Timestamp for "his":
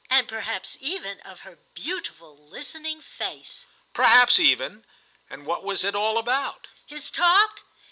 6.87-7.11